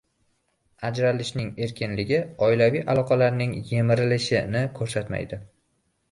[0.87, 2.17] …Ajralishning erkinligi
[2.47, 5.39] oilaviy aloqalarning «emirilishi»ni ko‘rsatmaydi